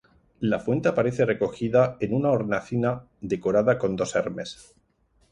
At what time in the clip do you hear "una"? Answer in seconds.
2.15-2.31